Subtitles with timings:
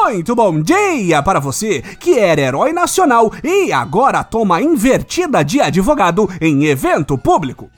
[0.00, 6.30] Muito bom dia para você que era herói nacional e agora toma invertida de advogado
[6.40, 7.68] em evento público.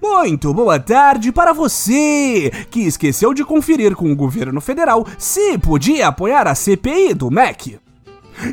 [0.00, 6.08] Muito boa tarde para você que esqueceu de conferir com o governo federal se podia
[6.08, 7.78] apoiar a CPI do MEC.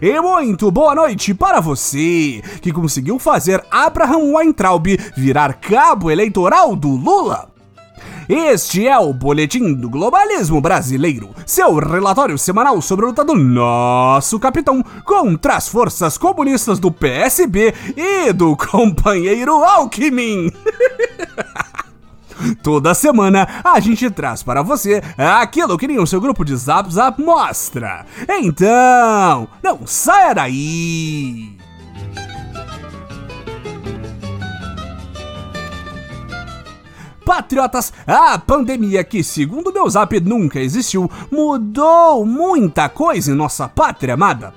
[0.01, 6.89] E muito boa noite para você que conseguiu fazer Abraham Weintraub virar cabo eleitoral do
[6.89, 7.56] Lula.
[8.29, 14.37] Este é o Boletim do Globalismo Brasileiro, seu relatório semanal sobre a luta do nosso
[14.37, 20.51] capitão contra as forças comunistas do PSB e do companheiro Alckmin.
[22.61, 26.93] Toda semana a gente traz para você aquilo que nem o seu grupo de Zap
[26.93, 28.05] Zap mostra.
[28.27, 31.56] Então, não saia daí!
[37.27, 44.13] Patriotas, a pandemia que, segundo meu zap, nunca existiu, mudou muita coisa em nossa pátria
[44.13, 44.53] amada.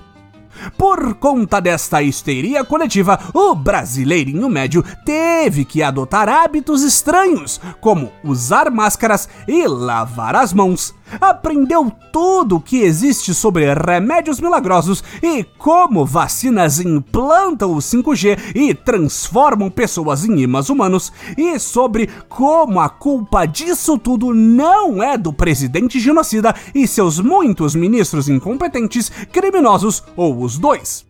[0.77, 8.71] Por conta desta histeria coletiva, o brasileirinho médio teve que adotar hábitos estranhos, como usar
[8.71, 10.95] máscaras e lavar as mãos.
[11.19, 18.73] Aprendeu tudo o que existe sobre remédios milagrosos e como vacinas implantam o 5G e
[18.73, 25.33] transformam pessoas em imãs humanos, e sobre como a culpa disso tudo não é do
[25.33, 31.05] presidente genocida e seus muitos ministros incompetentes, criminosos ou os dois.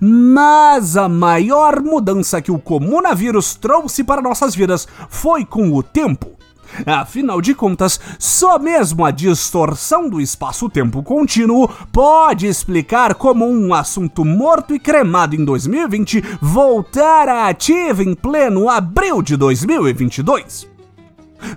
[0.00, 6.37] Mas a maior mudança que o comunavírus trouxe para nossas vidas foi com o tempo.
[6.86, 14.24] Afinal de contas, só mesmo a distorção do espaço-tempo contínuo pode explicar como um assunto
[14.24, 20.77] morto e cremado em 2020 voltar à ativa em pleno abril de 2022.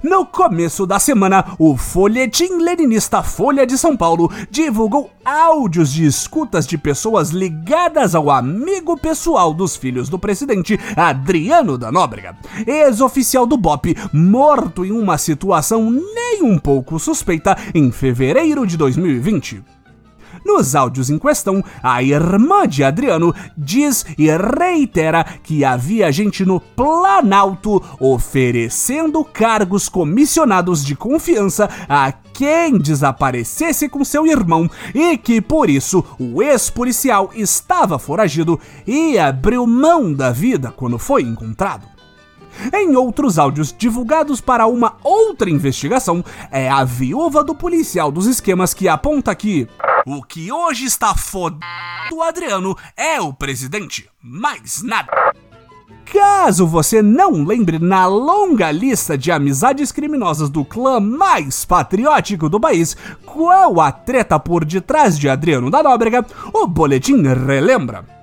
[0.04, 6.66] No começo da semana, o folhetim leninista Folha de São Paulo divulgou áudios de escutas
[6.66, 12.36] de pessoas ligadas ao amigo pessoal dos filhos do presidente, Adriano da Nóbrega,
[12.66, 19.81] ex-oficial do BOP, morto em uma situação nem um pouco suspeita em fevereiro de 2020.
[20.46, 26.60] Nos áudios em questão, a irmã de Adriano diz e reitera que havia gente no
[26.60, 35.70] Planalto oferecendo cargos comissionados de confiança a quem desaparecesse com seu irmão e que por
[35.70, 41.91] isso o ex-policial estava foragido e abriu mão da vida quando foi encontrado.
[42.74, 48.74] Em outros áudios divulgados para uma outra investigação, é a viúva do policial dos esquemas
[48.74, 49.68] que aponta que
[50.06, 51.62] o que hoje está fodendo
[52.22, 55.12] Adriano é o presidente, mais nada.
[56.06, 62.60] Caso você não lembre na longa lista de amizades criminosas do clã mais patriótico do
[62.60, 68.21] país, qual a treta por detrás de Adriano da Nóbrega, o boletim relembra.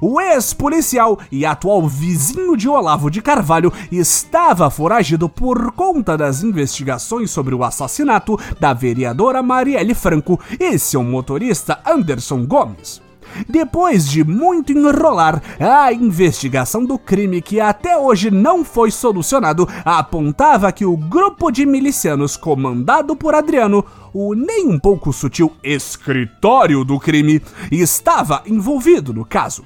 [0.00, 7.30] O ex-policial e atual vizinho de Olavo de Carvalho estava foragido por conta das investigações
[7.30, 13.06] sobre o assassinato da vereadora Marielle Franco e seu motorista Anderson Gomes.
[13.48, 20.72] Depois de muito enrolar, a investigação do crime que até hoje não foi solucionado apontava
[20.72, 26.98] que o grupo de milicianos comandado por Adriano, o nem um pouco sutil escritório do
[26.98, 29.64] crime, estava envolvido no caso.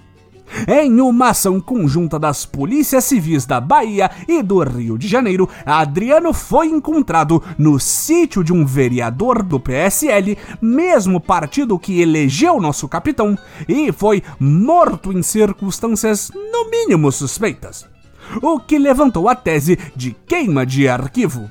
[0.66, 6.32] Em uma ação conjunta das polícias civis da Bahia e do Rio de Janeiro, Adriano
[6.32, 13.38] foi encontrado no sítio de um vereador do PSL, mesmo partido que elegeu nosso capitão,
[13.68, 17.86] e foi morto em circunstâncias no mínimo suspeitas.
[18.42, 21.50] O que levantou a tese de queima de arquivo.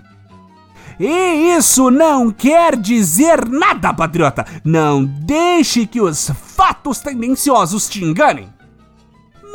[0.99, 4.45] E isso não quer dizer nada, patriota!
[4.65, 8.58] Não deixe que os fatos tendenciosos te enganem!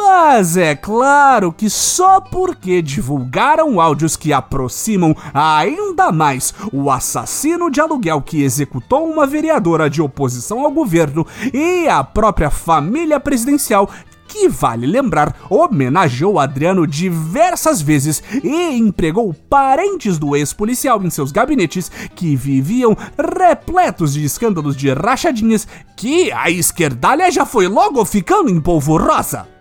[0.06, 7.80] Mas é claro que só porque divulgaram áudios que aproximam ainda mais o assassino de
[7.80, 13.88] aluguel que executou uma vereadora de oposição ao governo e a própria família presidencial
[14.28, 21.90] que vale lembrar, homenageou Adriano diversas vezes e empregou parentes do ex-policial em seus gabinetes
[22.14, 28.60] que viviam repletos de escândalos de rachadinhas que a esquerdalha já foi logo ficando em
[28.60, 29.53] polvorosa.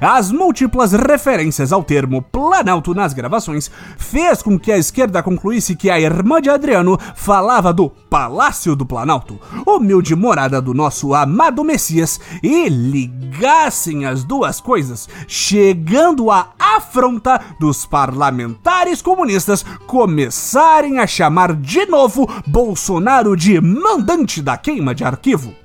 [0.00, 5.90] As múltiplas referências ao termo Planalto nas gravações fez com que a esquerda concluísse que
[5.90, 12.20] a irmã de Adriano falava do Palácio do Planalto, humilde morada do nosso amado Messias,
[12.42, 21.86] e ligassem as duas coisas, chegando à afronta dos parlamentares comunistas começarem a chamar de
[21.86, 25.63] novo Bolsonaro de mandante da queima de arquivo.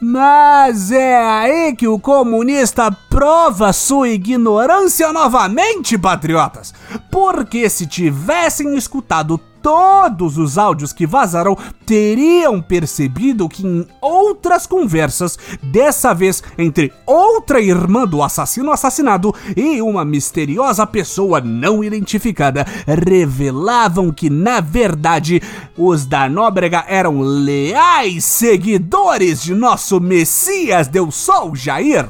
[0.00, 6.74] Mas é aí que o comunista prova sua ignorância novamente, patriotas.
[7.10, 15.36] Porque se tivessem escutado todos os áudios que vazaram teriam percebido que em outras conversas,
[15.60, 24.12] dessa vez entre outra irmã do assassino assassinado e uma misteriosa pessoa não identificada, revelavam
[24.12, 25.42] que na verdade
[25.76, 32.06] os da Nóbrega eram leais seguidores de nosso Messias Deus Sol Jair.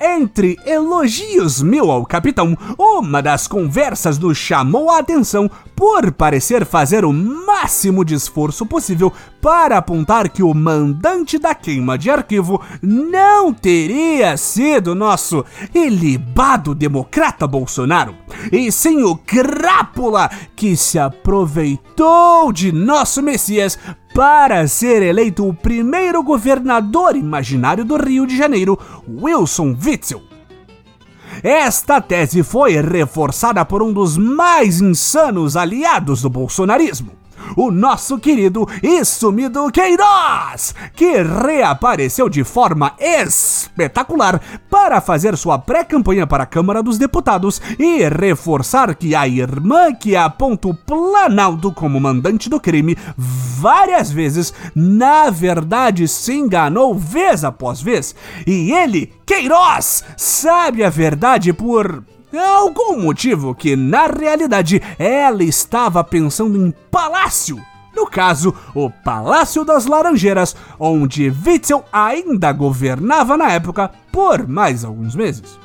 [0.00, 7.04] Entre elogios mil ao capitão, uma das conversas nos chamou a atenção por parecer fazer
[7.04, 13.52] o máximo de esforço possível para apontar que o mandante da queima de arquivo não
[13.52, 15.44] teria sido nosso
[15.74, 18.14] ilibado democrata Bolsonaro,
[18.52, 23.78] e sim o crápula que se aproveitou de nosso Messias
[24.14, 28.78] para ser eleito o primeiro governador imaginário do Rio de Janeiro,
[29.08, 30.22] Wilson Witzel.
[31.42, 37.12] Esta tese foi reforçada por um dos mais insanos aliados do bolsonarismo,
[37.56, 44.40] o nosso querido e sumido Queiroz, que reapareceu de forma espetacular
[44.70, 50.16] para fazer sua pré-campanha para a Câmara dos Deputados e reforçar que a irmã que
[50.16, 57.80] aponta o Planalto como mandante do crime várias vezes, na verdade se enganou vez após
[57.80, 58.14] vez,
[58.46, 62.04] e ele, Queiroz, sabe a verdade por
[62.38, 67.60] algum motivo que, na realidade, ela estava pensando em palácio.
[67.94, 75.14] No caso, o Palácio das Laranjeiras, onde Witzel ainda governava na época por mais alguns
[75.14, 75.58] meses.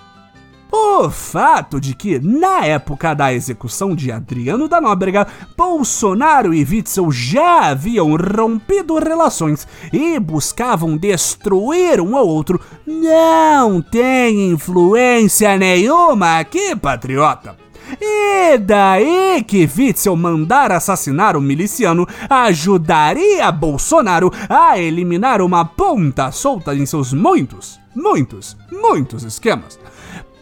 [0.80, 7.12] O fato de que, na época da execução de Adriano da Nóbrega, Bolsonaro e Witzel
[7.12, 16.76] já haviam rompido relações e buscavam destruir um ao outro não tem influência nenhuma aqui,
[16.76, 17.56] patriota.
[18.00, 26.76] E daí que Witzel mandar assassinar o miliciano ajudaria Bolsonaro a eliminar uma ponta solta
[26.76, 29.80] em seus muitos, muitos, muitos esquemas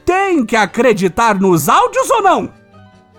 [0.05, 2.49] tem que acreditar nos áudios ou não?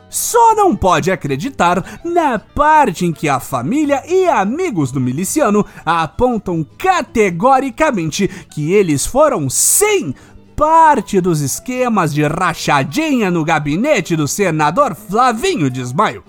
[0.09, 6.65] Só não pode acreditar na parte em que a família e amigos do miliciano apontam
[6.79, 10.15] categoricamente que eles foram sim
[10.55, 16.25] parte dos esquemas de rachadinha no gabinete do senador Flavinho Desmaio.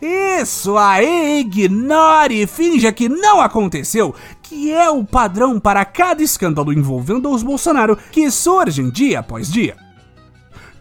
[0.00, 6.72] Isso aí, ignore e finja que não aconteceu, que é o padrão para cada escândalo
[6.72, 9.76] envolvendo os Bolsonaro que surgem dia após dia.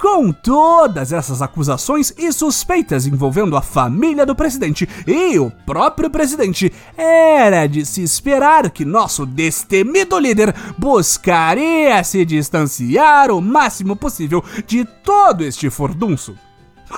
[0.01, 6.73] Com todas essas acusações e suspeitas envolvendo a família do presidente e o próprio presidente,
[6.97, 14.85] era de se esperar que nosso destemido líder buscaria se distanciar o máximo possível de
[14.85, 16.35] todo este furdunço.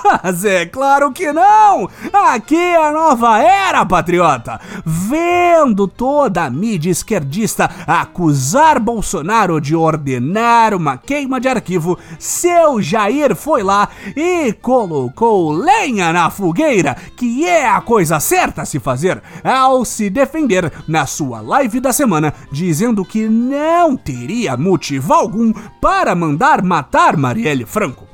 [0.02, 1.88] Mas é claro que não!
[2.12, 4.60] Aqui é a nova era, patriota!
[4.84, 13.36] Vendo toda a mídia esquerdista acusar Bolsonaro de ordenar uma queima de arquivo, seu Jair
[13.36, 19.22] foi lá e colocou lenha na fogueira, que é a coisa certa a se fazer,
[19.42, 26.14] ao se defender na sua live da semana, dizendo que não teria motivo algum para
[26.14, 28.13] mandar matar Marielle Franco.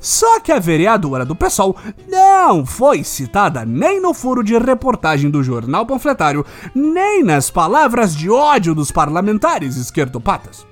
[0.00, 1.76] Só que a vereadora do PSOL
[2.08, 8.30] não foi citada nem no furo de reportagem do jornal panfletário, nem nas palavras de
[8.30, 10.66] ódio dos parlamentares esquerdopatas.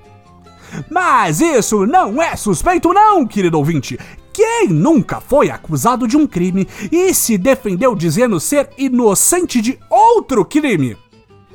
[0.89, 3.97] Mas isso não é suspeito, não, querido ouvinte.
[4.33, 10.45] Quem nunca foi acusado de um crime e se defendeu dizendo ser inocente de outro
[10.45, 10.95] crime?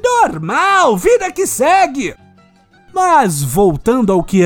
[0.02, 2.14] Normal, vida que segue!
[2.93, 4.43] Mas voltando ao que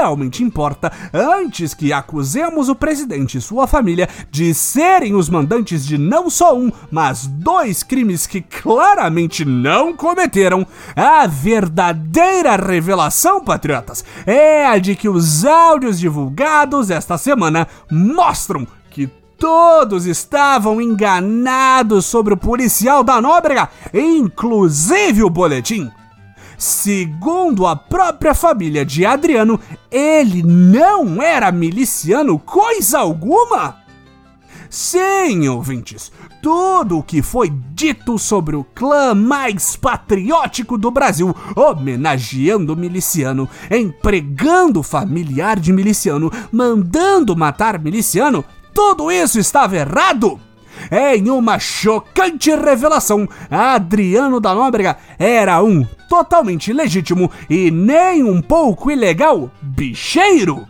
[0.00, 5.98] realmente importa, antes que acusemos o presidente e sua família de serem os mandantes de
[5.98, 10.66] não só um, mas dois crimes que claramente não cometeram,
[10.96, 19.06] a verdadeira revelação, patriotas, é a de que os áudios divulgados esta semana mostram que
[19.38, 25.90] todos estavam enganados sobre o policial da Nóbrega, inclusive o boletim.
[26.60, 29.58] Segundo a própria família de Adriano,
[29.90, 33.78] ele não era miliciano coisa alguma.
[34.68, 36.12] Sim, ouvintes,
[36.42, 44.82] tudo o que foi dito sobre o clã mais patriótico do Brasil, homenageando miliciano, empregando
[44.82, 50.38] familiar de miliciano, mandando matar miliciano, tudo isso estava errado!
[50.90, 58.90] Em uma chocante revelação, Adriano da Nóbrega era um totalmente legítimo e nem um pouco
[58.90, 60.66] ilegal bicheiro.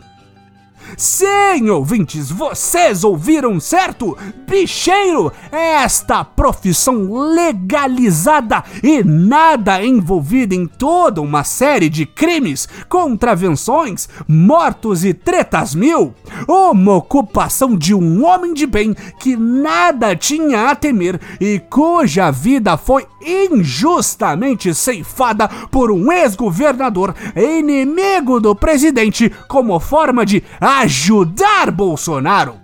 [0.97, 4.17] Sim, ouvintes, vocês ouviram certo?
[4.47, 14.09] Bicheiro é esta profissão legalizada e nada envolvida em toda uma série de crimes, contravenções,
[14.27, 16.13] mortos e tretas mil.
[16.47, 22.75] Uma ocupação de um homem de bem que nada tinha a temer e cuja vida
[22.75, 30.43] foi injustamente ceifada por um ex-governador inimigo do presidente como forma de
[30.81, 32.59] ajudar Bolsonaro.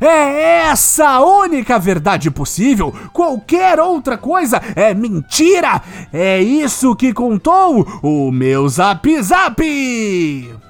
[0.00, 2.94] É essa a única verdade possível.
[3.12, 5.82] Qualquer outra coisa é mentira.
[6.12, 10.67] É isso que contou o meu Zap Zap.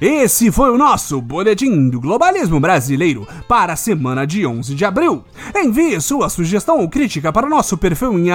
[0.00, 5.24] Esse foi o nosso Boletim do Globalismo Brasileiro para a semana de 11 de abril.
[5.56, 8.28] Envie sua sugestão ou crítica para o nosso perfil em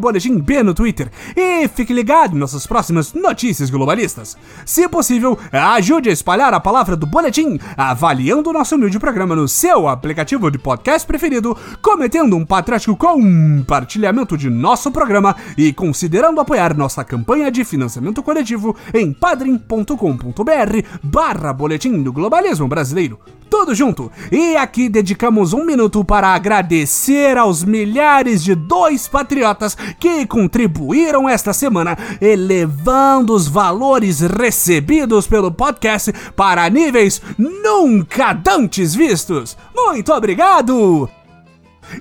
[0.00, 4.36] boletimb no Twitter e fique ligado em nossas próximas notícias globalistas.
[4.64, 9.46] Se possível, ajude a espalhar a palavra do Boletim avaliando o nosso humilde programa no
[9.46, 16.76] seu aplicativo de podcast preferido, cometendo um patriótico compartilhamento de nosso programa e considerando apoiar
[16.76, 23.18] nossa campanha de financiamento coletivo em padrim.com.br barra Boletim do Globalismo Brasileiro.
[23.48, 24.10] Tudo junto.
[24.30, 31.52] E aqui dedicamos um minuto para agradecer aos milhares de dois patriotas que contribuíram esta
[31.52, 39.56] semana, elevando os valores recebidos pelo podcast para níveis nunca dantes vistos.
[39.74, 41.08] Muito obrigado!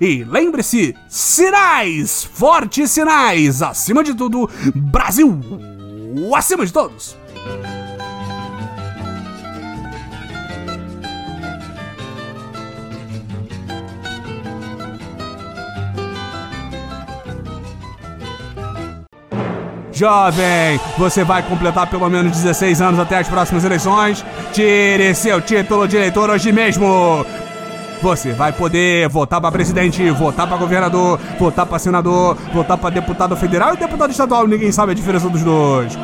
[0.02, 5.40] E lembre-se, sinais, fortes sinais, acima de tudo, Brasil,
[6.36, 7.16] acima de todos.
[19.96, 24.25] Jovem, você vai completar pelo menos 16 anos até as próximas eleições?
[24.52, 27.25] Tire seu título de eleitor hoje mesmo!
[28.02, 33.38] Você vai poder votar para presidente, votar para governador, votar para senador, votar para deputado
[33.38, 34.46] federal e deputado estadual.
[34.46, 35.98] Ninguém sabe a diferença dos dois.